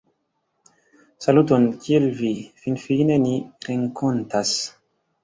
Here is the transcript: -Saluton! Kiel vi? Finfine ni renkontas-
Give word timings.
-Saluton! 1.25 1.67
Kiel 1.83 2.07
vi? 2.21 2.31
Finfine 2.63 3.19
ni 3.27 3.37
renkontas- 3.69 4.57